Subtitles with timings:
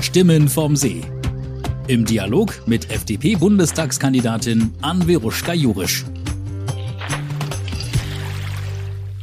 [0.00, 1.02] Stimmen vom See.
[1.88, 6.04] Im Dialog mit FDP-Bundestagskandidatin Anveruschka Jurisch.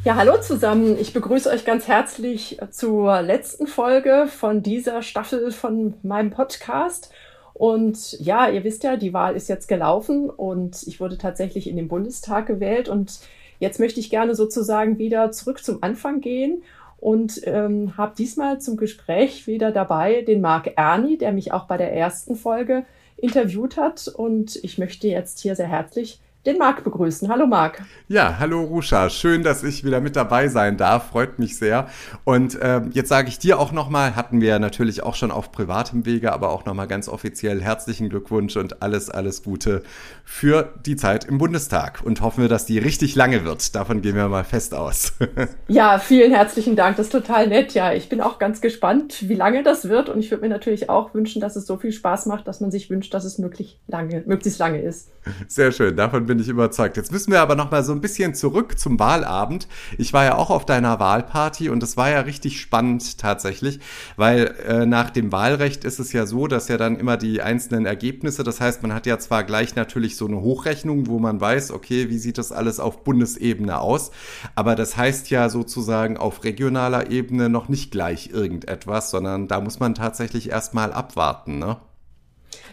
[0.03, 0.97] Ja, hallo zusammen.
[0.99, 7.09] Ich begrüße euch ganz herzlich zur letzten Folge von dieser Staffel von meinem Podcast.
[7.53, 11.77] Und ja, ihr wisst ja, die Wahl ist jetzt gelaufen und ich wurde tatsächlich in
[11.77, 12.89] den Bundestag gewählt.
[12.89, 13.19] Und
[13.59, 16.63] jetzt möchte ich gerne sozusagen wieder zurück zum Anfang gehen
[16.97, 21.77] und ähm, habe diesmal zum Gespräch wieder dabei den Marc Erni, der mich auch bei
[21.77, 22.85] der ersten Folge
[23.17, 24.07] interviewt hat.
[24.07, 27.27] Und ich möchte jetzt hier sehr herzlich den Marc begrüßen.
[27.29, 27.81] Hallo Marc.
[28.07, 29.09] Ja, hallo Ruscha.
[29.09, 31.09] Schön, dass ich wieder mit dabei sein darf.
[31.09, 31.87] Freut mich sehr.
[32.23, 36.05] Und äh, jetzt sage ich dir auch nochmal, hatten wir natürlich auch schon auf privatem
[36.05, 39.81] Wege, aber auch nochmal ganz offiziell herzlichen Glückwunsch und alles, alles Gute
[40.23, 42.01] für die Zeit im Bundestag.
[42.03, 43.75] Und hoffen wir, dass die richtig lange wird.
[43.75, 45.13] Davon gehen wir mal fest aus.
[45.67, 46.97] ja, vielen herzlichen Dank.
[46.97, 47.73] Das ist total nett.
[47.73, 50.09] Ja, ich bin auch ganz gespannt, wie lange das wird.
[50.09, 52.69] Und ich würde mir natürlich auch wünschen, dass es so viel Spaß macht, dass man
[52.69, 55.09] sich wünscht, dass es möglich lange, möglichst lange ist.
[55.47, 55.95] Sehr schön.
[55.95, 56.97] Davon bin bin ich überzeugt.
[56.97, 59.69] Jetzt müssen wir aber noch mal so ein bisschen zurück zum Wahlabend.
[59.97, 63.79] Ich war ja auch auf deiner Wahlparty und es war ja richtig spannend tatsächlich,
[64.17, 67.85] weil äh, nach dem Wahlrecht ist es ja so, dass ja dann immer die einzelnen
[67.85, 71.71] Ergebnisse, das heißt, man hat ja zwar gleich natürlich so eine Hochrechnung, wo man weiß,
[71.71, 74.11] okay, wie sieht das alles auf Bundesebene aus,
[74.55, 79.79] aber das heißt ja sozusagen auf regionaler Ebene noch nicht gleich irgendetwas, sondern da muss
[79.79, 81.77] man tatsächlich erstmal abwarten, ne?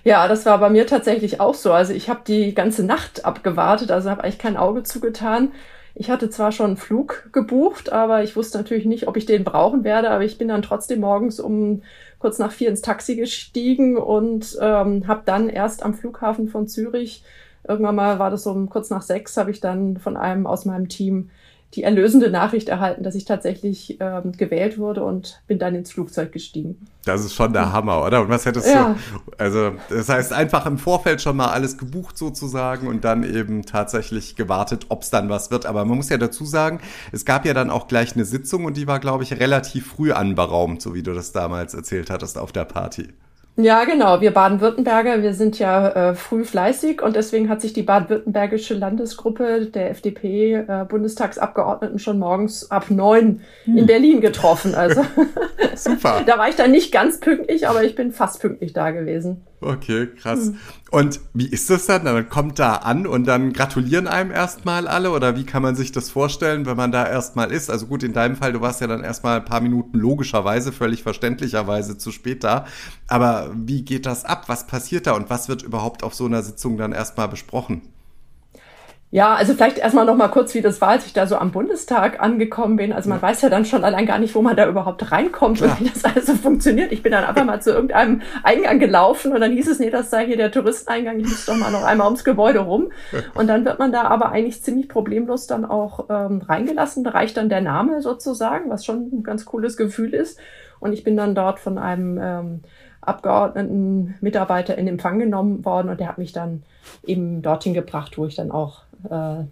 [0.04, 1.72] Ja, das war bei mir tatsächlich auch so.
[1.72, 5.52] Also ich habe die ganze Nacht abgewartet, also habe eigentlich kein Auge zugetan.
[5.94, 9.44] Ich hatte zwar schon einen Flug gebucht, aber ich wusste natürlich nicht, ob ich den
[9.44, 10.10] brauchen werde.
[10.10, 11.82] Aber ich bin dann trotzdem morgens um
[12.18, 17.22] kurz nach vier ins Taxi gestiegen und ähm, habe dann erst am Flughafen von Zürich,
[17.66, 20.88] irgendwann mal war das um kurz nach sechs, habe ich dann von einem aus meinem
[20.88, 21.30] Team
[21.74, 26.30] die erlösende Nachricht erhalten, dass ich tatsächlich ähm, gewählt wurde und bin dann ins Flugzeug
[26.30, 26.86] gestiegen.
[27.04, 28.20] Das ist schon der Hammer, oder?
[28.20, 28.94] Und was hättest ja.
[28.94, 29.32] du?
[29.38, 34.36] Also, das heißt, einfach im Vorfeld schon mal alles gebucht sozusagen und dann eben tatsächlich
[34.36, 35.66] gewartet, ob es dann was wird.
[35.66, 36.80] Aber man muss ja dazu sagen,
[37.10, 40.12] es gab ja dann auch gleich eine Sitzung und die war, glaube ich, relativ früh
[40.12, 43.08] anberaumt, so wie du das damals erzählt hattest auf der Party.
[43.56, 44.22] Ja, genau.
[44.22, 49.66] Wir Baden-Württemberger, wir sind ja äh, früh fleißig und deswegen hat sich die baden-württembergische Landesgruppe
[49.66, 53.76] der FDP-Bundestagsabgeordneten äh, schon morgens ab neun hm.
[53.76, 54.74] in Berlin getroffen.
[54.74, 55.04] Also
[55.76, 56.22] super.
[56.26, 59.46] da war ich dann nicht ganz pünktlich, aber ich bin fast pünktlich da gewesen.
[59.62, 60.46] Okay, krass.
[60.46, 60.58] Hm.
[60.90, 62.04] Und wie ist das dann?
[62.04, 65.92] Dann kommt da an und dann gratulieren einem erstmal alle oder wie kann man sich
[65.92, 67.70] das vorstellen, wenn man da erstmal ist?
[67.70, 71.02] Also gut, in deinem Fall, du warst ja dann erstmal ein paar Minuten logischerweise, völlig
[71.02, 72.66] verständlicherweise zu spät da.
[73.08, 74.48] Aber wie geht das ab?
[74.48, 77.82] Was passiert da und was wird überhaupt auf so einer Sitzung dann erstmal besprochen?
[79.14, 81.50] Ja, also vielleicht erstmal noch mal kurz, wie das war, als ich da so am
[81.50, 82.94] Bundestag angekommen bin.
[82.94, 83.22] Also man ja.
[83.22, 85.72] weiß ja dann schon allein gar nicht, wo man da überhaupt reinkommt Klar.
[85.72, 86.92] und wie das alles so funktioniert.
[86.92, 90.08] Ich bin dann einfach mal zu irgendeinem Eingang gelaufen und dann hieß es, nee, das
[90.08, 92.90] sei hier der Touristeneingang, ich muss doch mal noch einmal ums Gebäude rum.
[93.34, 97.04] Und dann wird man da aber eigentlich ziemlich problemlos dann auch ähm, reingelassen.
[97.04, 100.40] Da reicht dann der Name sozusagen, was schon ein ganz cooles Gefühl ist.
[100.80, 102.60] Und ich bin dann dort von einem ähm,
[103.02, 106.62] Abgeordneten Mitarbeiter in Empfang genommen worden und der hat mich dann
[107.04, 109.44] eben dorthin gebracht, wo ich dann auch äh,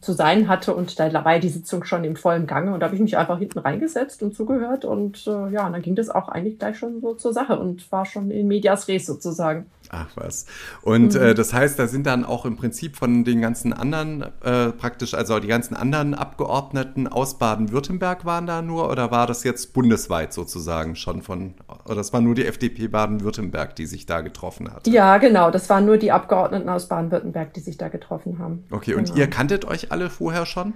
[0.00, 2.96] zu sein hatte und da war die Sitzung schon im vollen Gange und da habe
[2.96, 6.28] ich mich einfach hinten reingesetzt und zugehört und äh, ja, und dann ging das auch
[6.28, 9.66] eigentlich gleich schon so zur Sache und war schon in medias res sozusagen.
[9.90, 10.46] Ach was.
[10.82, 11.20] Und mhm.
[11.20, 15.14] äh, das heißt, da sind dann auch im Prinzip von den ganzen anderen äh, praktisch,
[15.14, 20.32] also die ganzen anderen Abgeordneten aus Baden-Württemberg waren da nur oder war das jetzt bundesweit
[20.32, 24.86] sozusagen schon von, oder das war nur die FDP Baden-Württemberg, die sich da getroffen hat?
[24.86, 28.64] Ja, genau, das waren nur die Abgeordneten aus Baden-Württemberg, die sich da getroffen haben.
[28.70, 29.00] Okay, genau.
[29.00, 30.74] und ihr kanntet euch alle vorher schon?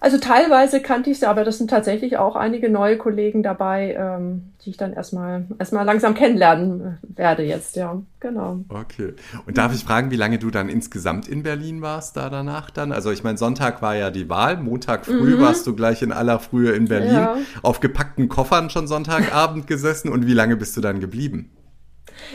[0.00, 4.52] Also teilweise kannte ich sie, aber das sind tatsächlich auch einige neue Kollegen dabei, ähm,
[4.64, 8.60] die ich dann erstmal erstmal langsam kennenlernen werde jetzt, ja, genau.
[8.68, 9.14] Okay.
[9.46, 12.92] Und darf ich fragen, wie lange du dann insgesamt in Berlin warst da danach dann?
[12.92, 15.40] Also ich meine, Sonntag war ja die Wahl, Montag früh mhm.
[15.40, 17.36] warst du gleich in aller Frühe in Berlin, ja.
[17.62, 21.50] auf gepackten Koffern schon Sonntagabend gesessen und wie lange bist du dann geblieben?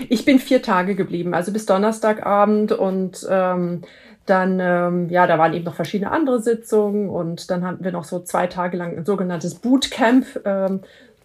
[0.09, 3.83] Ich bin vier Tage geblieben, also bis Donnerstagabend und ähm,
[4.25, 8.05] dann, ähm, ja, da waren eben noch verschiedene andere Sitzungen und dann hatten wir noch
[8.05, 10.81] so zwei Tage lang ein sogenanntes Bootcamp, ähm,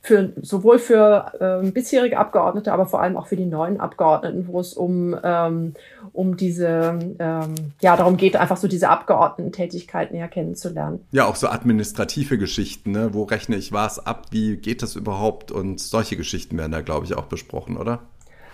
[0.09, 4.61] für, sowohl für ähm, bisherige Abgeordnete, aber vor allem auch für die neuen Abgeordneten, wo
[4.61, 5.75] es um, ähm,
[6.13, 11.05] um diese, ähm, ja, darum geht, einfach so diese Abgeordnetentätigkeit näher kennenzulernen.
[11.11, 13.13] Ja, auch so administrative Geschichten, ne?
[13.13, 14.27] Wo rechne ich was ab?
[14.31, 15.51] Wie geht das überhaupt?
[15.53, 18.01] Und solche Geschichten werden da, glaube ich, auch besprochen, oder?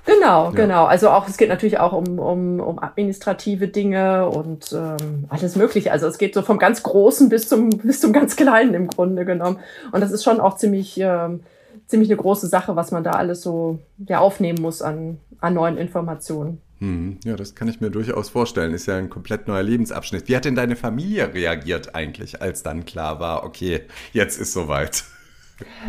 [0.07, 0.51] Genau, ja.
[0.51, 0.85] genau.
[0.85, 5.93] Also auch es geht natürlich auch um, um, um administrative Dinge und ähm, alles Mögliche.
[5.93, 9.25] Also es geht so vom ganz Großen bis zum bis zum ganz Kleinen im Grunde
[9.25, 9.61] genommen.
[9.93, 11.41] Und das ist schon auch ziemlich ähm,
[11.87, 15.77] ziemlich eine große Sache, was man da alles so ja, aufnehmen muss an, an neuen
[15.77, 16.61] Informationen.
[16.79, 18.75] Hm, ja, das kann ich mir durchaus vorstellen.
[18.75, 20.29] Ist ja ein komplett neuer Lebensabschnitt.
[20.29, 25.05] Wie hat denn deine Familie reagiert eigentlich, als dann klar war, okay, jetzt ist soweit?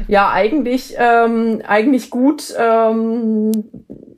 [0.08, 2.54] Ja, eigentlich, ähm, eigentlich gut.
[2.58, 3.52] Ähm,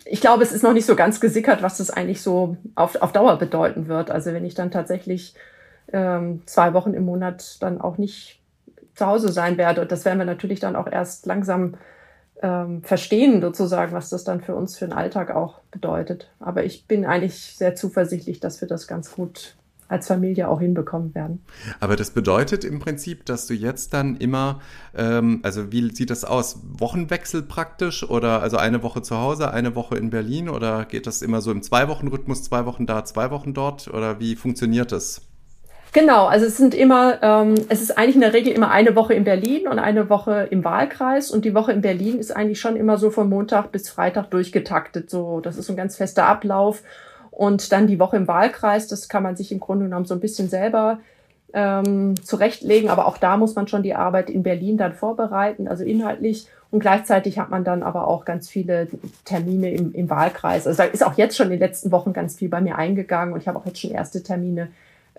[0.06, 3.12] ich glaube, es ist noch nicht so ganz gesickert, was das eigentlich so auf, auf
[3.12, 4.12] Dauer bedeuten wird.
[4.12, 5.36] Also wenn ich dann tatsächlich
[5.92, 8.42] ähm, zwei Wochen im Monat dann auch nicht
[8.96, 9.82] zu Hause sein werde.
[9.82, 11.76] Und das werden wir natürlich dann auch erst langsam
[12.42, 16.30] ähm, verstehen, sozusagen, was das dann für uns für den Alltag auch bedeutet.
[16.40, 19.56] Aber ich bin eigentlich sehr zuversichtlich, dass wir das ganz gut
[19.88, 21.44] als Familie auch hinbekommen werden.
[21.80, 24.60] Aber das bedeutet im Prinzip, dass du jetzt dann immer,
[24.96, 26.60] ähm, also wie sieht das aus?
[26.78, 31.22] Wochenwechsel praktisch oder also eine Woche zu Hause, eine Woche in Berlin oder geht das
[31.22, 35.22] immer so im Zwei-Wochen-Rhythmus, zwei Wochen da, zwei Wochen dort oder wie funktioniert das?
[35.94, 39.14] Genau, also es sind immer, ähm, es ist eigentlich in der Regel immer eine Woche
[39.14, 42.76] in Berlin und eine Woche im Wahlkreis und die Woche in Berlin ist eigentlich schon
[42.76, 45.10] immer so von Montag bis Freitag durchgetaktet.
[45.10, 46.84] So, das ist ein ganz fester Ablauf
[47.32, 50.20] und dann die Woche im Wahlkreis, das kann man sich im Grunde genommen so ein
[50.20, 51.00] bisschen selber
[51.54, 55.84] ähm, zurechtlegen, aber auch da muss man schon die Arbeit in Berlin dann vorbereiten, also
[55.84, 56.48] inhaltlich.
[56.70, 58.90] Und gleichzeitig hat man dann aber auch ganz viele
[59.24, 60.68] Termine im, im Wahlkreis.
[60.68, 63.34] Also da ist auch jetzt schon in den letzten Wochen ganz viel bei mir eingegangen
[63.34, 64.68] und ich habe auch jetzt schon erste Termine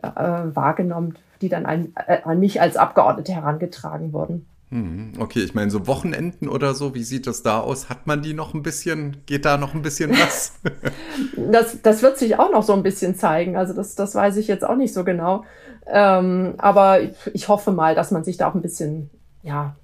[0.03, 4.47] äh, wahrgenommen, die dann an, äh, an mich als Abgeordnete herangetragen wurden.
[4.71, 7.89] Hm, okay, ich meine, so Wochenenden oder so, wie sieht das da aus?
[7.89, 9.19] Hat man die noch ein bisschen?
[9.25, 10.59] Geht da noch ein bisschen was?
[11.37, 13.57] das, das wird sich auch noch so ein bisschen zeigen.
[13.57, 15.45] Also das, das weiß ich jetzt auch nicht so genau.
[15.87, 19.09] Ähm, aber ich, ich hoffe mal, dass man sich da auch ein bisschen,
[19.43, 19.75] ja,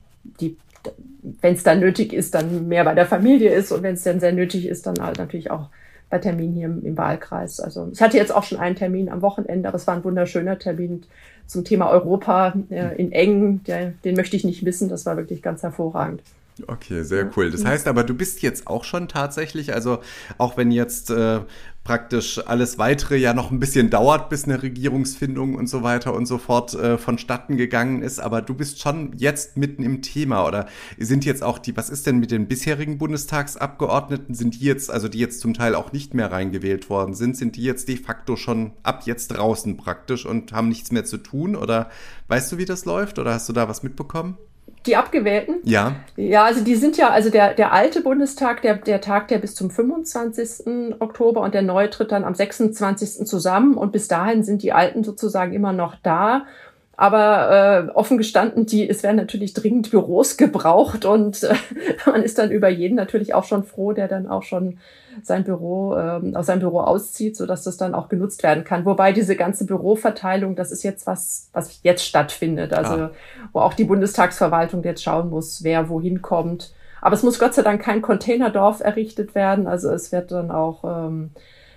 [0.41, 0.59] die,
[1.41, 4.21] wenn es dann nötig ist, dann mehr bei der Familie ist und wenn es dann
[4.21, 5.71] sehr nötig ist, dann halt natürlich auch
[6.15, 7.59] bei Terminen hier im, im, Wahlkreis.
[7.59, 10.61] Also ich hatte jetzt auch schon einen Termin am Wochenende, aber es war ein wunderschöner
[10.61, 11.03] Termin
[11.49, 13.65] zum Thema Europa äh, in Engen.
[13.65, 14.89] Der, den möchte ich nicht missen.
[14.89, 16.23] Das war wirklich ganz hervorragend.
[16.69, 17.51] Okay, sehr cool.
[17.51, 19.99] Das heißt aber, du bist jetzt auch schon tatsächlich, also
[20.39, 21.41] auch wenn jetzt äh,
[21.85, 26.25] praktisch alles weitere ja noch ein bisschen dauert, bis eine Regierungsfindung und so weiter und
[26.25, 30.67] so fort äh, vonstatten gegangen ist, aber du bist schon jetzt mitten im Thema oder
[30.99, 34.35] sind jetzt auch die, was ist denn mit den bisherigen Bundestagsabgeordneten?
[34.35, 37.57] Sind die jetzt, also die jetzt zum Teil auch nicht mehr reingewählt worden sind, sind
[37.57, 41.55] die jetzt de facto schon ab jetzt draußen praktisch und haben nichts mehr zu tun
[41.55, 41.91] oder
[42.29, 44.39] weißt du, wie das läuft oder hast du da was mitbekommen?
[44.87, 45.57] Die Abgewählten?
[45.63, 45.97] Ja.
[46.17, 49.55] Ja, also die sind ja, also der, der alte Bundestag, der, der tagt ja bis
[49.55, 50.97] zum 25.
[50.99, 53.27] Oktober und der neue tritt dann am 26.
[53.27, 56.45] zusammen und bis dahin sind die Alten sozusagen immer noch da.
[56.97, 61.55] Aber äh, offen gestanden, die, es werden natürlich dringend Büros gebraucht und äh,
[62.07, 64.79] man ist dann über jeden natürlich auch schon froh, der dann auch schon
[65.23, 68.85] sein Büro, ähm, aus seinem Büro auszieht, so dass das dann auch genutzt werden kann.
[68.85, 72.73] Wobei diese ganze Büroverteilung, das ist jetzt was, was jetzt stattfindet.
[72.73, 73.11] Also ah.
[73.53, 76.73] wo auch die Bundestagsverwaltung jetzt schauen muss, wer wohin kommt.
[77.01, 79.67] Aber es muss Gott sei Dank kein Containerdorf errichtet werden.
[79.67, 81.33] Also es wird dann auch ähm,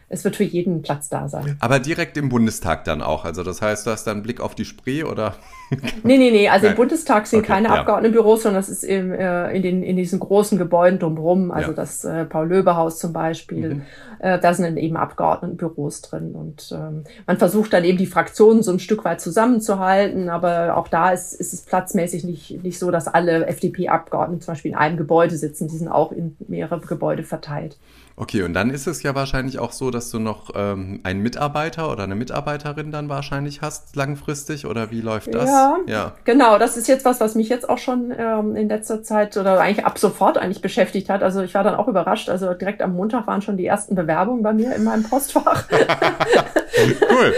[0.09, 1.57] es wird für jeden Platz da sein.
[1.59, 3.25] Aber direkt im Bundestag dann auch.
[3.25, 5.35] Also das heißt, du hast dann einen Blick auf die Spree oder?
[6.03, 6.47] nee, nee, nee.
[6.47, 6.73] Also Nein.
[6.73, 7.75] im Bundestag sind okay, keine ja.
[7.75, 11.51] Abgeordnetenbüros, sondern das ist im, äh, in, den, in diesen großen Gebäuden drumherum.
[11.51, 11.75] Also ja.
[11.75, 13.75] das äh, Paul-Löbe-Haus zum Beispiel.
[13.75, 13.81] Mhm.
[14.19, 16.35] Äh, da sind dann eben Abgeordnetenbüros drin.
[16.35, 20.29] Und ähm, man versucht dann eben die Fraktionen so ein Stück weit zusammenzuhalten.
[20.29, 24.71] Aber auch da ist, ist es platzmäßig nicht, nicht so, dass alle FDP-Abgeordneten zum Beispiel
[24.71, 25.67] in einem Gebäude sitzen.
[25.67, 27.77] Die sind auch in mehrere Gebäude verteilt.
[28.19, 31.91] Okay, und dann ist es ja wahrscheinlich auch so, dass du noch ähm, einen Mitarbeiter
[31.91, 35.47] oder eine Mitarbeiterin dann wahrscheinlich hast langfristig oder wie läuft das?
[35.47, 36.13] Ja, ja.
[36.23, 36.57] genau.
[36.57, 39.85] Das ist jetzt was, was mich jetzt auch schon ähm, in letzter Zeit oder eigentlich
[39.85, 41.21] ab sofort eigentlich beschäftigt hat.
[41.21, 42.27] Also ich war dann auch überrascht.
[42.29, 45.65] Also direkt am Montag waren schon die ersten Bewerbungen bei mir in meinem Postfach.
[47.11, 47.33] cool.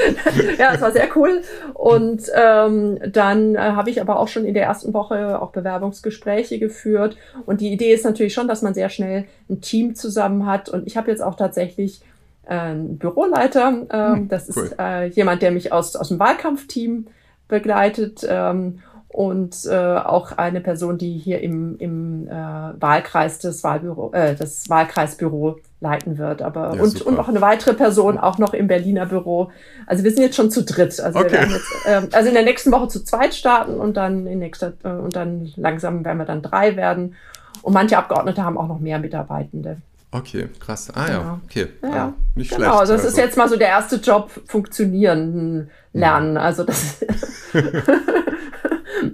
[0.57, 1.41] ja, es war sehr cool.
[1.73, 6.57] Und ähm, dann äh, habe ich aber auch schon in der ersten Woche auch Bewerbungsgespräche
[6.57, 7.17] geführt.
[7.45, 10.85] Und die Idee ist natürlich schon, dass man sehr schnell ein Team zusammen hat und
[10.87, 12.01] ich habe jetzt auch tatsächlich
[12.45, 13.85] äh, einen Büroleiter.
[13.91, 14.63] Ähm, hm, das cool.
[14.63, 17.07] ist äh, jemand, der mich aus, aus dem Wahlkampfteam
[17.47, 18.25] begleitet.
[18.27, 18.79] Ähm,
[19.09, 24.69] und äh, auch eine Person, die hier im, im äh, Wahlkreis des Wahlbüro, äh, das
[24.69, 26.43] Wahlkreisbüro leiten wird.
[26.43, 29.51] Aber ja, und, und noch eine weitere Person auch noch im Berliner Büro.
[29.87, 30.99] Also wir sind jetzt schon zu dritt.
[30.99, 31.31] Also okay.
[31.31, 34.39] wir werden jetzt, äh, also in der nächsten Woche zu zweit starten und dann in
[34.39, 37.15] nächster äh, und dann langsam werden wir dann drei werden.
[37.61, 39.77] Und manche Abgeordnete haben auch noch mehr Mitarbeitende.
[40.11, 40.91] Okay, krass.
[40.95, 41.39] Ah ja, genau.
[41.45, 41.67] okay.
[41.83, 42.79] Ja, ah, nicht genau, schlecht.
[42.79, 43.15] Also das also.
[43.15, 46.35] ist jetzt mal so der erste Job, funktionieren lernen.
[46.35, 46.41] Ja.
[46.41, 47.05] Also das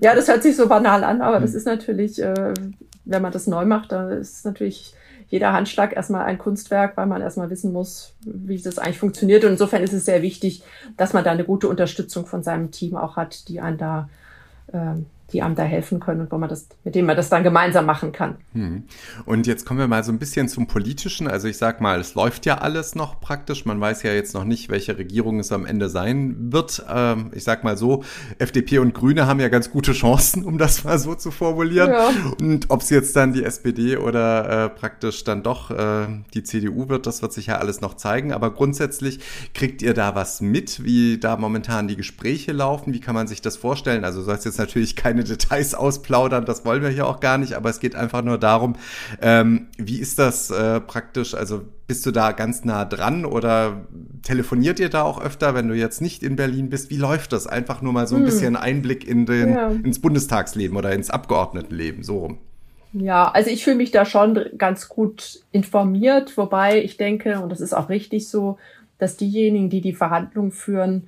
[0.02, 1.58] Ja, das hört sich so banal an, aber das hm.
[1.58, 2.54] ist natürlich, äh,
[3.06, 4.94] wenn man das neu macht, dann ist natürlich
[5.28, 9.44] jeder Handschlag erstmal ein Kunstwerk, weil man erstmal wissen muss, wie das eigentlich funktioniert.
[9.44, 10.64] Und insofern ist es sehr wichtig,
[10.98, 14.10] dass man da eine gute Unterstützung von seinem Team auch hat, die einen da
[14.72, 17.44] ähm, die einem da helfen können und wo man das, mit denen man das dann
[17.44, 18.38] gemeinsam machen kann.
[18.54, 18.84] Hm.
[19.26, 21.28] Und jetzt kommen wir mal so ein bisschen zum Politischen.
[21.28, 23.66] Also ich sag mal, es läuft ja alles noch praktisch.
[23.66, 26.86] Man weiß ja jetzt noch nicht, welche Regierung es am Ende sein wird.
[26.90, 28.04] Ähm, ich sag mal so,
[28.38, 31.90] FDP und Grüne haben ja ganz gute Chancen, um das mal so zu formulieren.
[31.90, 32.10] Ja.
[32.40, 36.88] Und ob es jetzt dann die SPD oder äh, praktisch dann doch äh, die CDU
[36.88, 38.32] wird, das wird sich ja alles noch zeigen.
[38.32, 39.20] Aber grundsätzlich
[39.54, 42.94] kriegt ihr da was mit, wie da momentan die Gespräche laufen?
[42.94, 44.06] Wie kann man sich das vorstellen?
[44.06, 47.54] Also soll es jetzt natürlich keine Details ausplaudern, das wollen wir hier auch gar nicht,
[47.54, 48.76] aber es geht einfach nur darum,
[49.22, 53.86] ähm, wie ist das äh, praktisch, also bist du da ganz nah dran oder
[54.24, 56.90] telefoniert ihr da auch öfter, wenn du jetzt nicht in Berlin bist?
[56.90, 57.48] Wie läuft das?
[57.48, 58.26] Einfach nur mal so ein hm.
[58.26, 59.70] bisschen Einblick in den, ja.
[59.70, 62.40] ins Bundestagsleben oder ins Abgeordnetenleben, so rum.
[62.92, 67.62] Ja, also ich fühle mich da schon ganz gut informiert, wobei ich denke, und das
[67.62, 68.58] ist auch richtig so,
[68.98, 71.08] dass diejenigen, die die Verhandlungen führen,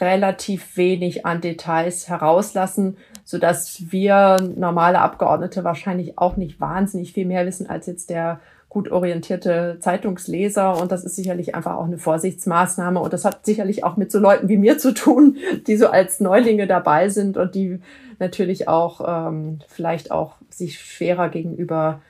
[0.00, 7.26] relativ wenig an Details herauslassen, so dass wir normale Abgeordnete wahrscheinlich auch nicht wahnsinnig viel
[7.26, 10.80] mehr wissen als jetzt der gut orientierte Zeitungsleser.
[10.80, 13.00] Und das ist sicherlich einfach auch eine Vorsichtsmaßnahme.
[13.00, 16.20] Und das hat sicherlich auch mit so Leuten wie mir zu tun, die so als
[16.20, 17.80] Neulinge dabei sind und die
[18.18, 22.00] natürlich auch ähm, vielleicht auch sich schwerer gegenüber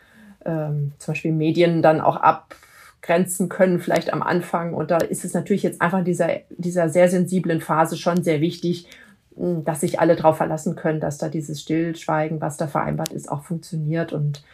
[0.44, 2.56] ähm, zum Beispiel Medien dann auch ab
[3.02, 4.74] grenzen können, vielleicht am Anfang.
[4.74, 8.40] Und da ist es natürlich jetzt einfach in dieser, dieser sehr sensiblen Phase schon sehr
[8.40, 8.88] wichtig,
[9.36, 13.30] hm, dass sich alle darauf verlassen können, dass da dieses Stillschweigen, was da vereinbart ist,
[13.30, 14.12] auch funktioniert.
[14.12, 14.44] Und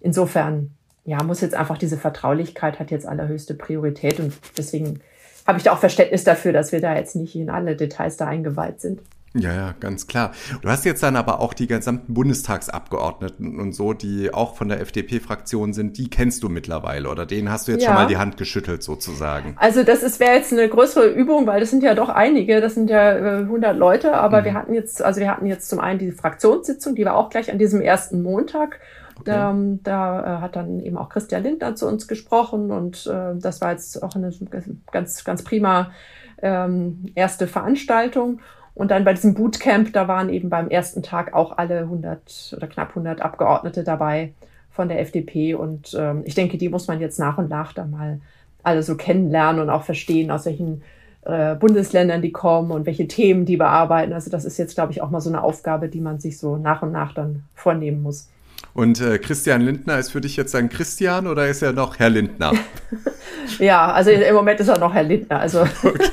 [0.00, 0.70] insofern,
[1.04, 4.18] ja, muss jetzt einfach diese Vertraulichkeit hat jetzt allerhöchste Priorität.
[4.18, 5.00] Und deswegen
[5.46, 8.26] habe ich da auch Verständnis dafür, dass wir da jetzt nicht in alle Details da
[8.26, 9.00] eingeweiht sind.
[9.34, 10.32] Ja, ja, ganz klar.
[10.60, 14.80] Du hast jetzt dann aber auch die gesamten Bundestagsabgeordneten und so, die auch von der
[14.80, 17.90] FDP-Fraktion sind, die kennst du mittlerweile oder denen hast du jetzt ja.
[17.90, 19.54] schon mal die Hand geschüttelt sozusagen.
[19.56, 22.90] Also das wäre jetzt eine größere Übung, weil das sind ja doch einige, das sind
[22.90, 24.44] ja äh, 100 Leute, aber mhm.
[24.46, 27.52] wir hatten jetzt, also wir hatten jetzt zum einen die Fraktionssitzung, die war auch gleich
[27.52, 28.80] an diesem ersten Montag.
[29.20, 29.32] Okay.
[29.32, 33.60] Ähm, da äh, hat dann eben auch Christian Lindner zu uns gesprochen und äh, das
[33.60, 34.32] war jetzt auch eine
[34.90, 35.92] ganz, ganz prima
[36.42, 38.40] ähm, erste Veranstaltung.
[38.80, 42.66] Und dann bei diesem Bootcamp, da waren eben beim ersten Tag auch alle 100 oder
[42.66, 44.32] knapp 100 Abgeordnete dabei
[44.70, 45.52] von der FDP.
[45.52, 48.22] Und ähm, ich denke, die muss man jetzt nach und nach da mal
[48.62, 50.80] alle so kennenlernen und auch verstehen, aus welchen
[51.26, 54.14] äh, Bundesländern die kommen und welche Themen die bearbeiten.
[54.14, 56.56] Also das ist jetzt, glaube ich, auch mal so eine Aufgabe, die man sich so
[56.56, 58.30] nach und nach dann vornehmen muss.
[58.72, 62.10] Und äh, Christian Lindner ist für dich jetzt ein Christian oder ist er noch Herr
[62.10, 62.52] Lindner?
[63.58, 65.40] ja, also im Moment ist er noch Herr Lindner.
[65.40, 66.08] Also, okay.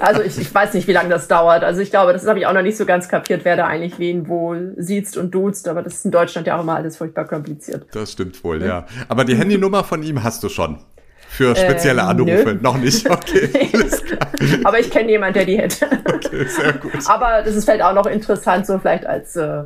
[0.00, 1.64] also ich, ich, weiß nicht, wie lange das dauert.
[1.64, 3.98] Also ich glaube, das habe ich auch noch nicht so ganz kapiert, wer da eigentlich
[3.98, 5.68] wen wo sieht und duzt.
[5.68, 7.86] Aber das ist in Deutschland ja auch immer alles furchtbar kompliziert.
[7.92, 8.66] Das stimmt wohl, ja.
[8.66, 8.86] ja.
[9.08, 10.78] Aber die Handynummer von ihm hast du schon.
[11.28, 12.54] Für spezielle äh, Anrufe.
[12.54, 12.58] Nö.
[12.62, 13.06] Noch nicht.
[13.16, 13.68] Okay.
[14.64, 15.86] Aber ich kenne jemanden, der die hätte.
[16.04, 16.92] Okay, sehr gut.
[17.06, 19.64] Aber das ist vielleicht auch noch interessant, so vielleicht als äh,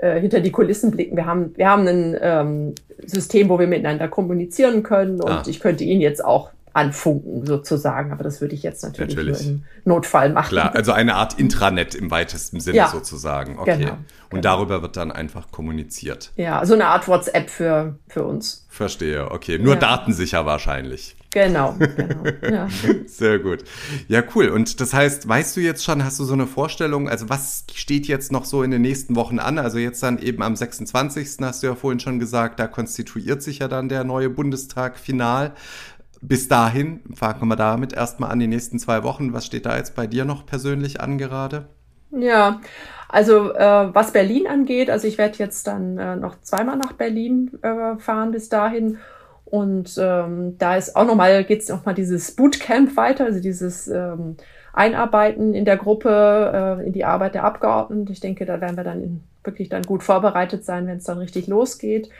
[0.00, 1.16] äh, hinter die Kulissen blicken.
[1.16, 5.42] Wir haben, wir haben ein ähm, System, wo wir miteinander kommunizieren können und ah.
[5.46, 9.44] ich könnte ihn jetzt auch anfunken sozusagen, aber das würde ich jetzt natürlich, natürlich.
[9.44, 10.48] nur im Notfall machen.
[10.50, 13.58] Klar, also eine Art Intranet im weitesten Sinne ja, sozusagen.
[13.58, 13.78] Okay.
[13.78, 14.42] Genau, und genau.
[14.42, 16.32] darüber wird dann einfach kommuniziert.
[16.36, 18.66] Ja, so eine Art WhatsApp für, für uns.
[18.68, 19.58] Verstehe, okay.
[19.58, 19.80] Nur ja.
[19.80, 21.16] datensicher wahrscheinlich.
[21.30, 22.24] Genau, genau.
[22.42, 22.68] Ja.
[23.06, 23.62] Sehr gut.
[24.08, 24.48] Ja, cool.
[24.48, 28.08] Und das heißt, weißt du jetzt schon, hast du so eine Vorstellung, also was steht
[28.08, 29.58] jetzt noch so in den nächsten Wochen an?
[29.58, 31.38] Also jetzt dann eben am 26.
[31.42, 35.52] hast du ja vorhin schon gesagt, da konstituiert sich ja dann der neue Bundestag final.
[36.20, 39.32] Bis dahin, fangen wir damit erstmal an, die nächsten zwei Wochen.
[39.32, 41.68] Was steht da jetzt bei dir noch persönlich an gerade?
[42.10, 42.60] Ja,
[43.08, 47.52] also äh, was Berlin angeht, also ich werde jetzt dann äh, noch zweimal nach Berlin
[47.62, 48.98] äh, fahren bis dahin
[49.50, 54.36] und ähm, da ist auch nochmal, geht es nochmal dieses Bootcamp weiter, also dieses ähm,
[54.72, 58.12] Einarbeiten in der Gruppe, äh, in die Arbeit der Abgeordneten.
[58.12, 61.18] Ich denke, da werden wir dann in, wirklich dann gut vorbereitet sein, wenn es dann
[61.18, 62.10] richtig losgeht.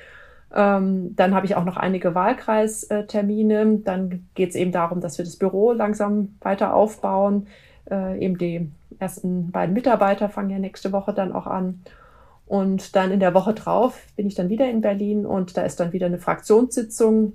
[0.52, 3.78] Ähm, dann habe ich auch noch einige Wahlkreistermine.
[3.84, 7.46] Dann geht es eben darum, dass wir das Büro langsam weiter aufbauen.
[7.88, 8.68] Äh, eben die
[8.98, 11.80] ersten beiden Mitarbeiter fangen ja nächste Woche dann auch an.
[12.50, 15.78] Und dann in der Woche drauf bin ich dann wieder in Berlin und da ist
[15.78, 17.34] dann wieder eine Fraktionssitzung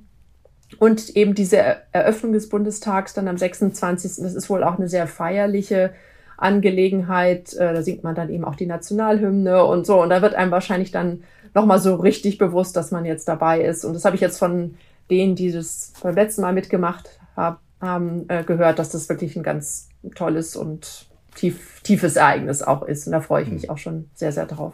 [0.78, 1.56] und eben diese
[1.94, 4.18] Eröffnung des Bundestags dann am 26.
[4.22, 5.94] Das ist wohl auch eine sehr feierliche
[6.36, 7.54] Angelegenheit.
[7.54, 10.02] Äh, da singt man dann eben auch die Nationalhymne und so.
[10.02, 13.86] Und da wird einem wahrscheinlich dann nochmal so richtig bewusst, dass man jetzt dabei ist.
[13.86, 14.76] Und das habe ich jetzt von
[15.10, 19.88] denen, die das beim letzten Mal mitgemacht haben, äh, gehört, dass das wirklich ein ganz
[20.14, 21.06] tolles und
[21.36, 23.08] tief, tiefes Ereignis auch ist.
[23.08, 23.70] Und da freue ich mich hm.
[23.70, 24.74] auch schon sehr, sehr drauf.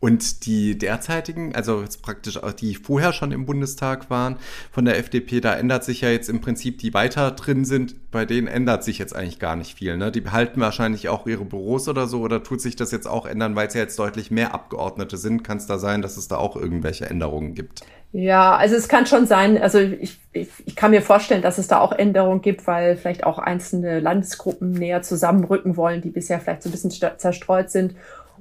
[0.00, 4.36] Und die derzeitigen, also jetzt praktisch auch die vorher schon im Bundestag waren
[4.72, 8.24] von der FDP, da ändert sich ja jetzt im Prinzip, die weiter drin sind, bei
[8.24, 9.98] denen ändert sich jetzt eigentlich gar nicht viel.
[9.98, 10.10] Ne?
[10.10, 13.54] Die behalten wahrscheinlich auch ihre Büros oder so, oder tut sich das jetzt auch ändern,
[13.56, 15.44] weil es ja jetzt deutlich mehr Abgeordnete sind?
[15.44, 17.82] Kann es da sein, dass es da auch irgendwelche Änderungen gibt?
[18.12, 21.68] Ja, also es kann schon sein, also ich, ich, ich kann mir vorstellen, dass es
[21.68, 26.64] da auch Änderungen gibt, weil vielleicht auch einzelne Landesgruppen näher zusammenrücken wollen, die bisher vielleicht
[26.64, 27.94] so ein bisschen zerstreut sind.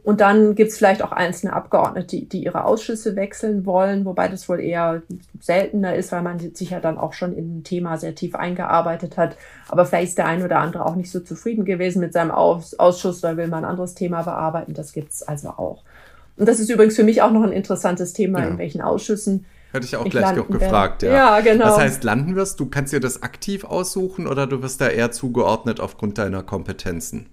[0.09, 4.27] Und dann gibt es vielleicht auch einzelne Abgeordnete, die, die ihre Ausschüsse wechseln wollen, wobei
[4.27, 5.03] das wohl eher
[5.39, 9.17] seltener ist, weil man sich ja dann auch schon in ein Thema sehr tief eingearbeitet
[9.17, 9.37] hat.
[9.67, 12.73] Aber vielleicht ist der ein oder andere auch nicht so zufrieden gewesen mit seinem Aus
[12.79, 14.73] Ausschuss oder will man ein anderes Thema bearbeiten.
[14.73, 15.83] Das gibt's also auch.
[16.37, 18.47] Und das ist übrigens für mich auch noch ein interessantes Thema, ja.
[18.47, 19.45] in welchen Ausschüssen.
[19.73, 21.13] Hätte ich auch ich gleich noch gefragt, ja.
[21.13, 21.65] Ja, genau.
[21.65, 25.11] Das heißt, landen wirst, du kannst dir das aktiv aussuchen oder du wirst da eher
[25.11, 27.27] zugeordnet aufgrund deiner Kompetenzen?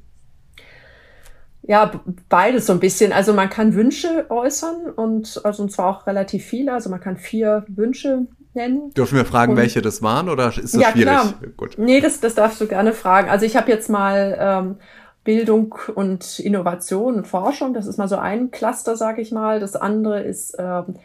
[1.69, 1.91] Ja,
[2.29, 3.13] beides so ein bisschen.
[3.13, 6.73] Also man kann Wünsche äußern und also und zwar auch relativ viele.
[6.73, 8.93] Also man kann vier Wünsche nennen.
[8.95, 11.09] Dürfen wir fragen, und, welche das waren oder ist das ja, schwierig?
[11.09, 11.35] Klar.
[11.57, 11.75] Gut.
[11.77, 13.29] Nee, das, das darfst du gerne fragen.
[13.29, 14.77] Also ich habe jetzt mal ähm,
[15.25, 17.75] Bildung und Innovation und Forschung.
[17.75, 19.59] Das ist mal so ein Cluster, sage ich mal.
[19.59, 20.97] Das andere ist ähm,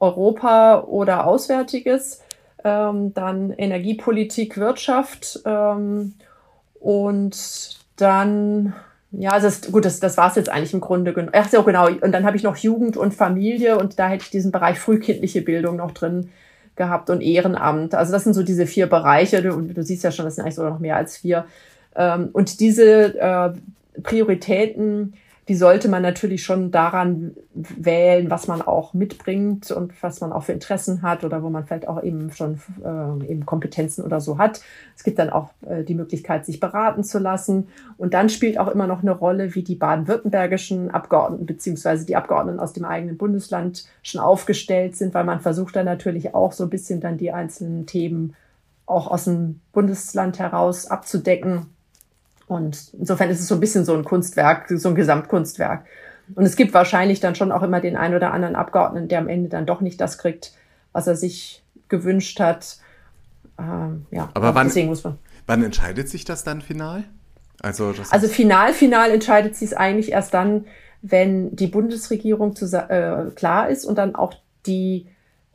[0.00, 2.22] Europa oder Auswärtiges.
[2.64, 6.14] Ähm, dann Energiepolitik, Wirtschaft ähm,
[6.80, 8.74] und dann
[9.12, 11.32] ja, also das, gut, das, das war es jetzt eigentlich im Grunde genommen.
[11.34, 11.88] Ach so, genau.
[11.88, 15.42] Und dann habe ich noch Jugend und Familie und da hätte ich diesen Bereich frühkindliche
[15.42, 16.30] Bildung noch drin
[16.74, 17.94] gehabt und Ehrenamt.
[17.94, 19.42] Also das sind so diese vier Bereiche.
[19.42, 21.46] Du, du siehst ja schon, das sind eigentlich sogar noch mehr als vier.
[21.94, 23.52] Ähm, und diese äh,
[24.02, 25.14] Prioritäten
[25.48, 30.42] die sollte man natürlich schon daran wählen, was man auch mitbringt und was man auch
[30.42, 34.38] für Interessen hat oder wo man vielleicht auch eben schon äh, eben Kompetenzen oder so
[34.38, 34.60] hat.
[34.96, 37.68] Es gibt dann auch äh, die Möglichkeit, sich beraten zu lassen.
[37.96, 42.58] Und dann spielt auch immer noch eine Rolle, wie die baden-württembergischen Abgeordneten beziehungsweise die Abgeordneten
[42.58, 46.70] aus dem eigenen Bundesland schon aufgestellt sind, weil man versucht dann natürlich auch so ein
[46.70, 48.34] bisschen dann die einzelnen Themen
[48.84, 51.66] auch aus dem Bundesland heraus abzudecken
[52.46, 55.84] und insofern ist es so ein bisschen so ein Kunstwerk, so ein Gesamtkunstwerk.
[56.34, 59.28] Und es gibt wahrscheinlich dann schon auch immer den einen oder anderen Abgeordneten, der am
[59.28, 60.52] Ende dann doch nicht das kriegt,
[60.92, 62.78] was er sich gewünscht hat.
[63.58, 65.18] Ähm, ja, aber wann, muss man.
[65.46, 67.04] wann entscheidet sich das dann final?
[67.62, 70.66] Also, das also final, final entscheidet sie es eigentlich erst dann,
[71.02, 74.34] wenn die Bundesregierung zu, äh, klar ist und dann auch
[74.66, 75.06] die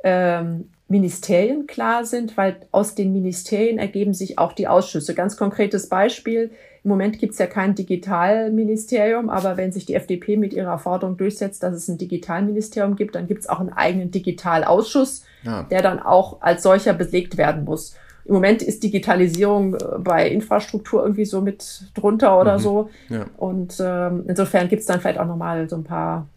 [0.04, 5.14] ähm, Ministerien klar sind, weil aus den Ministerien ergeben sich auch die Ausschüsse.
[5.14, 6.52] Ganz konkretes Beispiel.
[6.84, 11.16] Im Moment gibt es ja kein Digitalministerium, aber wenn sich die FDP mit ihrer Forderung
[11.16, 15.64] durchsetzt, dass es ein Digitalministerium gibt, dann gibt es auch einen eigenen Digitalausschuss, ja.
[15.64, 17.96] der dann auch als solcher belegt werden muss.
[18.26, 22.62] Im Moment ist Digitalisierung äh, bei Infrastruktur irgendwie so mit drunter oder mhm.
[22.62, 22.90] so.
[23.10, 23.26] Ja.
[23.38, 26.28] Und ähm, insofern gibt es dann vielleicht auch nochmal so ein paar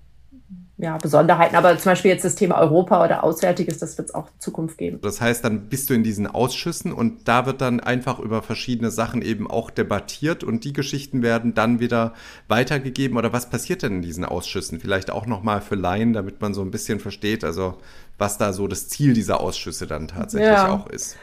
[0.77, 1.55] ja, Besonderheiten.
[1.55, 4.77] Aber zum Beispiel jetzt das Thema Europa oder Auswärtiges, das wird es auch in Zukunft
[4.77, 4.99] geben.
[5.03, 8.91] Das heißt, dann bist du in diesen Ausschüssen und da wird dann einfach über verschiedene
[8.91, 12.13] Sachen eben auch debattiert und die Geschichten werden dann wieder
[12.49, 13.17] weitergegeben.
[13.17, 14.81] Oder was passiert denn in diesen Ausschüssen?
[14.81, 17.79] Vielleicht auch nochmal für Laien, damit man so ein bisschen versteht, also
[18.19, 20.73] was da so das Ziel dieser Ausschüsse dann tatsächlich ja.
[20.73, 21.17] auch ist.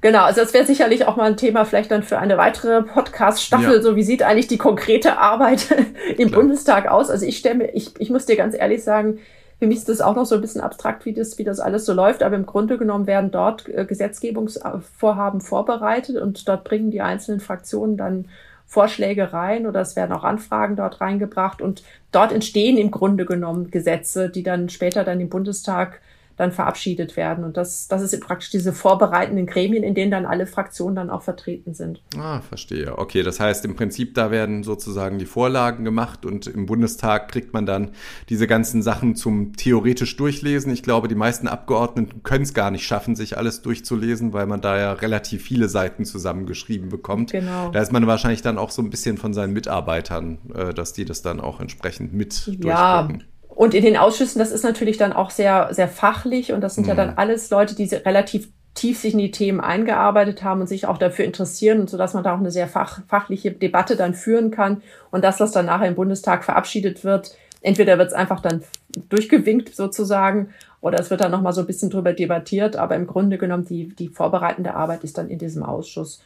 [0.00, 3.76] Genau, also das wäre sicherlich auch mal ein Thema vielleicht dann für eine weitere Podcast-Staffel.
[3.76, 3.82] Ja.
[3.82, 5.68] So, wie sieht eigentlich die konkrete Arbeit
[6.16, 6.40] im Klar.
[6.40, 7.10] Bundestag aus?
[7.10, 9.18] Also ich stelle mir, ich, ich muss dir ganz ehrlich sagen,
[9.58, 11.86] für mich ist das auch noch so ein bisschen abstrakt, wie das, wie das alles
[11.86, 12.22] so läuft.
[12.22, 17.96] Aber im Grunde genommen werden dort äh, Gesetzgebungsvorhaben vorbereitet und dort bringen die einzelnen Fraktionen
[17.96, 18.26] dann
[18.66, 23.70] Vorschläge rein oder es werden auch Anfragen dort reingebracht und dort entstehen im Grunde genommen
[23.70, 26.00] Gesetze, die dann später dann im Bundestag
[26.36, 27.44] dann verabschiedet werden.
[27.44, 31.22] Und das, das ist praktisch diese vorbereitenden Gremien, in denen dann alle Fraktionen dann auch
[31.22, 32.02] vertreten sind.
[32.18, 32.98] Ah, verstehe.
[32.98, 37.54] Okay, das heißt im Prinzip, da werden sozusagen die Vorlagen gemacht und im Bundestag kriegt
[37.54, 37.92] man dann
[38.28, 40.72] diese ganzen Sachen zum theoretisch durchlesen.
[40.72, 44.60] Ich glaube, die meisten Abgeordneten können es gar nicht schaffen, sich alles durchzulesen, weil man
[44.60, 47.32] da ja relativ viele Seiten zusammengeschrieben bekommt.
[47.32, 47.70] Genau.
[47.70, 51.06] Da ist man wahrscheinlich dann auch so ein bisschen von seinen Mitarbeitern, äh, dass die
[51.06, 53.02] das dann auch entsprechend mit ja.
[53.02, 53.35] durchgucken.
[53.56, 56.84] Und in den Ausschüssen, das ist natürlich dann auch sehr, sehr fachlich und das sind
[56.84, 56.90] mhm.
[56.90, 60.86] ja dann alles Leute, die relativ tief sich in die Themen eingearbeitet haben und sich
[60.86, 64.12] auch dafür interessieren und so dass man da auch eine sehr fach, fachliche Debatte dann
[64.12, 68.40] führen kann und das, was dann nachher im Bundestag verabschiedet wird, entweder wird es einfach
[68.40, 68.62] dann
[69.08, 70.50] durchgewinkt sozusagen
[70.82, 73.88] oder es wird dann nochmal so ein bisschen drüber debattiert, aber im Grunde genommen die,
[73.88, 76.22] die vorbereitende Arbeit ist dann in diesem Ausschuss.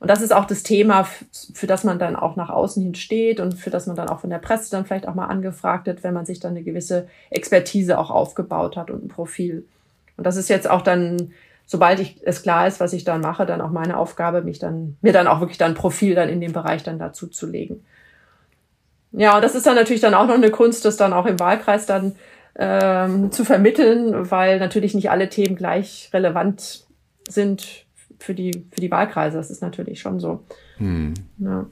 [0.00, 1.08] Und das ist auch das Thema,
[1.54, 4.20] für das man dann auch nach außen hin steht und für das man dann auch
[4.20, 7.08] von der Presse dann vielleicht auch mal angefragt wird, wenn man sich dann eine gewisse
[7.30, 9.66] Expertise auch aufgebaut hat und ein Profil.
[10.16, 11.32] Und das ist jetzt auch dann,
[11.66, 14.96] sobald ich es klar ist, was ich dann mache, dann auch meine Aufgabe, mich dann,
[15.00, 17.84] mir dann auch wirklich dann Profil dann in dem Bereich dann dazu zu legen.
[19.10, 21.40] Ja, und das ist dann natürlich dann auch noch eine Kunst, das dann auch im
[21.40, 22.14] Wahlkreis dann
[22.56, 26.86] ähm, zu vermitteln, weil natürlich nicht alle Themen gleich relevant
[27.28, 27.87] sind
[28.18, 29.36] für die, für die Wahlkreise.
[29.36, 30.44] Das ist natürlich schon so.
[30.78, 31.14] Hm.
[31.38, 31.66] Ja.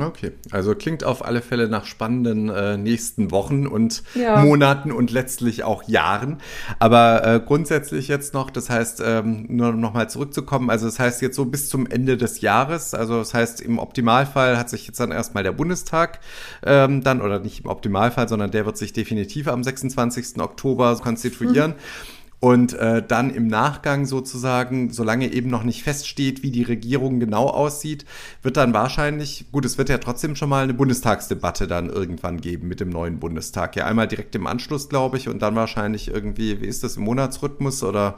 [0.00, 4.42] Okay, also klingt auf alle Fälle nach spannenden äh, nächsten Wochen und ja.
[4.42, 6.38] Monaten und letztlich auch Jahren.
[6.78, 11.20] Aber äh, grundsätzlich jetzt noch, das heißt, ähm, nur noch mal zurückzukommen, also das heißt
[11.20, 14.98] jetzt so bis zum Ende des Jahres, also das heißt im Optimalfall hat sich jetzt
[14.98, 16.20] dann erstmal der Bundestag
[16.64, 20.40] ähm, dann, oder nicht im Optimalfall, sondern der wird sich definitiv am 26.
[20.40, 21.72] Oktober konstituieren.
[21.72, 22.21] Mhm.
[22.42, 27.46] Und äh, dann im Nachgang sozusagen, solange eben noch nicht feststeht, wie die Regierung genau
[27.46, 28.04] aussieht,
[28.42, 32.66] wird dann wahrscheinlich, gut, es wird ja trotzdem schon mal eine Bundestagsdebatte dann irgendwann geben
[32.66, 33.76] mit dem neuen Bundestag.
[33.76, 37.04] Ja, einmal direkt im Anschluss, glaube ich, und dann wahrscheinlich irgendwie, wie ist das, im
[37.04, 38.16] Monatsrhythmus oder?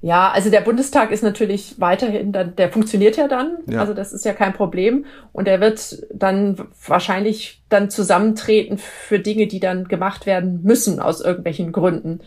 [0.00, 3.80] Ja, also der Bundestag ist natürlich weiterhin, dann, der funktioniert ja dann, ja.
[3.80, 6.56] also das ist ja kein Problem und er wird dann
[6.86, 12.20] wahrscheinlich dann zusammentreten für Dinge, die dann gemacht werden müssen aus irgendwelchen Gründen.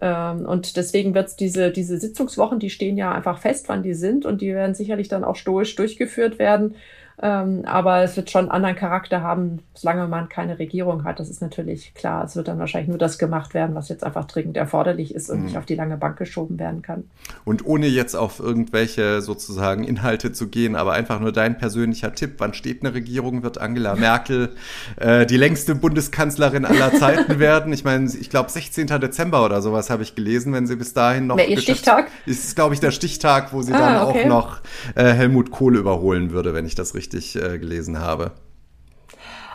[0.00, 3.94] Ähm, und deswegen wird es diese, diese Sitzungswochen, die stehen ja einfach fest, wann die
[3.94, 6.76] sind und die werden sicherlich dann auch stoisch durchgeführt werden.
[7.20, 11.18] Ähm, aber es wird schon einen anderen Charakter haben, solange man keine Regierung hat.
[11.18, 12.24] Das ist natürlich klar.
[12.24, 15.40] Es wird dann wahrscheinlich nur das gemacht werden, was jetzt einfach dringend erforderlich ist und
[15.40, 15.44] mhm.
[15.46, 17.04] nicht auf die lange Bank geschoben werden kann.
[17.44, 22.34] Und ohne jetzt auf irgendwelche sozusagen Inhalte zu gehen, aber einfach nur dein persönlicher Tipp.
[22.38, 23.42] Wann steht eine Regierung?
[23.42, 24.50] Wird Angela Merkel
[24.96, 27.72] äh, die längste Bundeskanzlerin aller Zeiten werden?
[27.72, 28.86] Ich meine, ich glaube 16.
[28.86, 31.36] Dezember oder sowas habe ich gelesen, wenn sie bis dahin noch.
[31.36, 32.12] Wer ihr Stichtag?
[32.26, 34.22] Ist, glaube ich, der Stichtag, wo sie ah, dann okay.
[34.22, 34.60] auch noch
[34.94, 38.32] äh, Helmut Kohl überholen würde, wenn ich das richtig richtig äh, gelesen habe.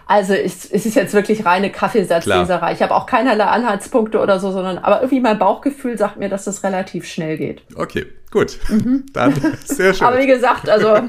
[0.06, 2.74] Also es, es ist jetzt wirklich reine Kaffeesatzleserei.
[2.74, 6.44] Ich habe auch keinerlei Anhaltspunkte oder so, sondern aber irgendwie mein Bauchgefühl sagt mir, dass
[6.44, 7.64] das relativ schnell geht.
[7.76, 8.60] Okay, gut.
[8.70, 9.06] Mhm.
[9.14, 10.06] Dann sehr schön.
[10.06, 10.96] aber wie gesagt, also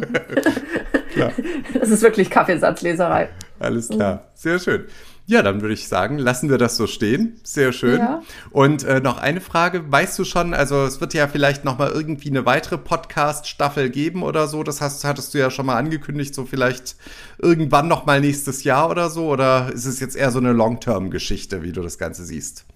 [1.75, 3.31] das ist wirklich Kaffeesatzleserei.
[3.59, 4.85] Alles klar, sehr schön.
[5.27, 7.41] Ja, dann würde ich sagen, lassen wir das so stehen.
[7.43, 7.99] Sehr schön.
[7.99, 8.23] Ja.
[8.51, 11.91] Und äh, noch eine Frage, weißt du schon, also es wird ja vielleicht noch mal
[11.91, 14.63] irgendwie eine weitere Podcast-Staffel geben oder so.
[14.63, 16.97] Das hast, hattest du ja schon mal angekündigt, so vielleicht
[17.39, 19.29] irgendwann noch mal nächstes Jahr oder so.
[19.29, 22.67] Oder ist es jetzt eher so eine Long-Term-Geschichte, wie du das Ganze siehst?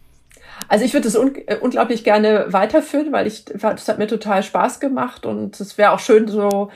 [0.68, 4.42] Also ich würde es un äh, unglaublich gerne weiterführen, weil ich, das hat mir total
[4.42, 6.70] Spaß gemacht und es wäre auch schön so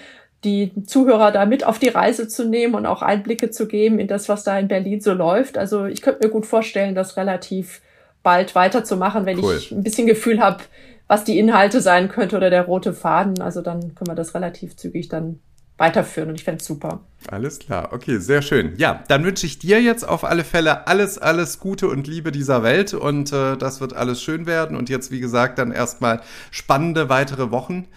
[0.45, 4.09] die Zuhörer da mit auf die Reise zu nehmen und auch Einblicke zu geben in
[4.09, 5.57] das, was da in Berlin so läuft.
[5.57, 7.81] Also ich könnte mir gut vorstellen, das relativ
[8.23, 9.57] bald weiterzumachen, wenn cool.
[9.57, 10.63] ich ein bisschen Gefühl habe,
[11.07, 13.41] was die Inhalte sein könnte oder der rote Faden.
[13.41, 15.41] Also dann können wir das relativ zügig dann
[15.79, 17.01] weiterführen und ich fände es super.
[17.29, 18.75] Alles klar, okay, sehr schön.
[18.77, 22.63] Ja, dann wünsche ich dir jetzt auf alle Fälle alles, alles Gute und Liebe dieser
[22.63, 27.09] Welt und äh, das wird alles schön werden und jetzt, wie gesagt, dann erstmal spannende
[27.09, 27.89] weitere Wochen.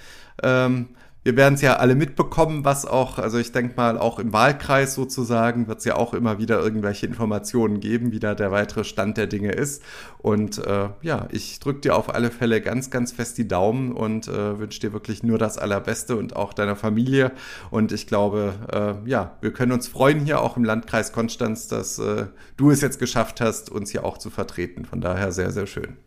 [0.41, 0.89] Ähm,
[1.25, 4.93] wir werden es ja alle mitbekommen, was auch, also ich denke mal, auch im Wahlkreis
[4.93, 9.17] sozusagen wird es ja auch immer wieder irgendwelche Informationen geben, wie da der weitere Stand
[9.17, 9.81] der Dinge ist.
[10.19, 14.27] Und äh, ja, ich drücke dir auf alle Fälle ganz, ganz fest die Daumen und
[14.27, 17.31] äh, wünsche dir wirklich nur das Allerbeste und auch deiner Familie.
[17.71, 21.97] Und ich glaube, äh, ja, wir können uns freuen hier auch im Landkreis Konstanz, dass
[21.97, 24.85] äh, du es jetzt geschafft hast, uns hier auch zu vertreten.
[24.85, 25.97] Von daher sehr, sehr schön.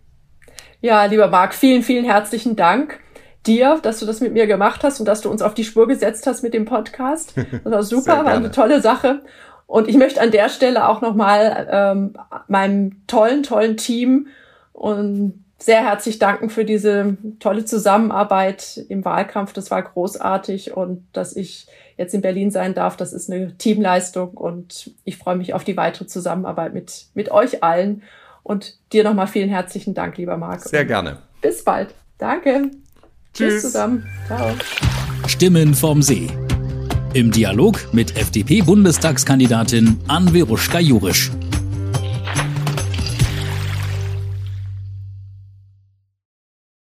[0.80, 3.00] Ja, lieber Marc, vielen, vielen herzlichen Dank
[3.48, 5.88] dir, dass du das mit mir gemacht hast und dass du uns auf die Spur
[5.88, 7.34] gesetzt hast mit dem Podcast.
[7.64, 9.22] Das war super, war eine tolle Sache.
[9.66, 12.14] Und ich möchte an der Stelle auch nochmal ähm,
[12.46, 14.28] meinem tollen, tollen Team
[14.72, 19.52] und sehr herzlich danken für diese tolle Zusammenarbeit im Wahlkampf.
[19.52, 24.30] Das war großartig und dass ich jetzt in Berlin sein darf, das ist eine Teamleistung
[24.30, 28.02] und ich freue mich auf die weitere Zusammenarbeit mit, mit euch allen.
[28.44, 30.62] Und dir nochmal vielen herzlichen Dank, lieber Marc.
[30.62, 31.18] Sehr gerne.
[31.42, 31.94] Bis bald.
[32.16, 32.70] Danke.
[33.34, 33.54] Tschüss.
[33.54, 34.04] Tschüss zusammen.
[34.26, 34.52] Ciao.
[35.26, 36.28] Stimmen vom See.
[37.14, 41.30] Im Dialog mit FDP-Bundestagskandidatin Anveruschka Jurisch.